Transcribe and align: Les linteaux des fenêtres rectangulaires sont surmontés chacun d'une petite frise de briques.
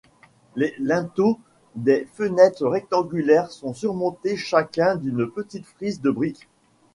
Les 0.55 0.73
linteaux 0.79 1.37
des 1.75 2.07
fenêtres 2.15 2.65
rectangulaires 2.65 3.51
sont 3.51 3.75
surmontés 3.75 4.35
chacun 4.35 4.95
d'une 4.95 5.29
petite 5.29 5.67
frise 5.67 6.01
de 6.01 6.09
briques. 6.09 6.47